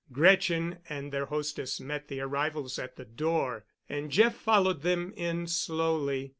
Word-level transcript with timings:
Gretchen 0.11 0.79
and 0.89 1.11
their 1.11 1.27
hostess 1.27 1.79
met 1.79 2.07
the 2.07 2.21
arrivals 2.21 2.79
at 2.79 2.95
the 2.95 3.05
door, 3.05 3.65
and 3.87 4.09
Jeff 4.09 4.35
followed 4.35 4.81
them 4.81 5.13
in 5.15 5.45
slowly. 5.45 6.29